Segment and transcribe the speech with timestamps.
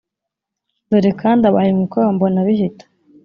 [0.89, 2.85] dore kandi abaye umukwe wa mbonabihita.